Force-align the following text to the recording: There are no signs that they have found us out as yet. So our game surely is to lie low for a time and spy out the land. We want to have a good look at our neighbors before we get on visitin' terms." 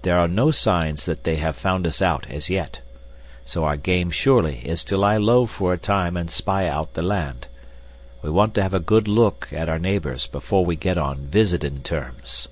There 0.00 0.18
are 0.18 0.26
no 0.26 0.50
signs 0.50 1.04
that 1.04 1.24
they 1.24 1.36
have 1.36 1.54
found 1.54 1.86
us 1.86 2.00
out 2.00 2.26
as 2.30 2.48
yet. 2.48 2.80
So 3.44 3.62
our 3.64 3.76
game 3.76 4.10
surely 4.10 4.60
is 4.66 4.82
to 4.84 4.96
lie 4.96 5.18
low 5.18 5.44
for 5.44 5.74
a 5.74 5.78
time 5.78 6.16
and 6.16 6.30
spy 6.30 6.66
out 6.66 6.94
the 6.94 7.02
land. 7.02 7.46
We 8.22 8.30
want 8.30 8.54
to 8.54 8.62
have 8.62 8.72
a 8.72 8.80
good 8.80 9.06
look 9.06 9.48
at 9.52 9.68
our 9.68 9.78
neighbors 9.78 10.26
before 10.26 10.64
we 10.64 10.76
get 10.76 10.96
on 10.96 11.26
visitin' 11.26 11.82
terms." 11.82 12.48